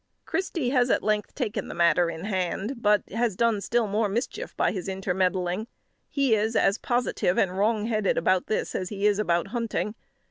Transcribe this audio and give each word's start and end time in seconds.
Christy 0.25 0.69
has 0.71 0.89
at 0.89 1.03
length 1.03 1.35
taken 1.35 1.67
the 1.67 1.75
matter 1.75 2.09
in 2.09 2.23
hand, 2.25 2.81
but 2.81 3.07
has 3.11 3.35
done 3.35 3.61
still 3.61 3.85
more 3.85 4.09
mischief 4.09 4.57
by 4.57 4.71
his 4.71 4.87
intermeddling. 4.87 5.67
He 6.09 6.33
is 6.33 6.55
as 6.55 6.79
positive 6.79 7.37
and 7.37 7.55
wrongheaded 7.55 8.17
about 8.17 8.47
this 8.47 8.73
as 8.73 8.89
he 8.89 9.05
is 9.05 9.19
about 9.19 9.49
hunting. 9.49 9.93